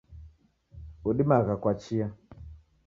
Udimagha 1.09 1.53
kwa 1.61 1.73
chia 1.81 2.07